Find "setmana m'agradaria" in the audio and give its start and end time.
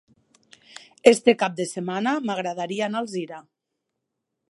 1.73-2.89